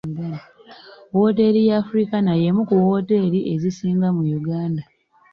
[1.15, 4.83] Wooteeri ya Africana y'emu ku wooteeri ezisinga mu Uganda.